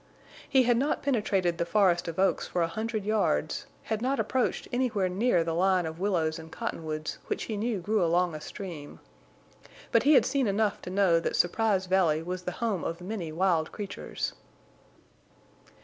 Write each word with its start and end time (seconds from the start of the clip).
He 0.49 0.63
had 0.63 0.77
not 0.77 1.03
penetrated 1.03 1.59
the 1.59 1.63
forest 1.67 2.07
of 2.07 2.17
oaks 2.17 2.47
for 2.47 2.63
a 2.63 2.67
hundred 2.67 3.05
yards, 3.05 3.67
had 3.83 4.01
not 4.01 4.19
approached 4.19 4.67
anywhere 4.73 5.07
near 5.07 5.43
the 5.43 5.53
line 5.53 5.85
of 5.85 5.99
willows 5.99 6.39
and 6.39 6.51
cottonwoods 6.51 7.19
which 7.27 7.43
he 7.43 7.55
knew 7.55 7.77
grew 7.81 8.03
along 8.03 8.33
a 8.33 8.41
stream. 8.41 8.99
But 9.91 10.01
he 10.01 10.15
had 10.15 10.25
seen 10.25 10.47
enough 10.47 10.81
to 10.81 10.89
know 10.89 11.19
that 11.19 11.35
Surprise 11.35 11.85
Valley 11.85 12.23
was 12.23 12.41
the 12.45 12.53
home 12.65 12.83
of 12.83 12.99
many 12.99 13.31
wild 13.31 13.71
creatures. 13.71 14.33